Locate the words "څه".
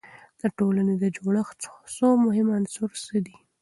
3.05-3.17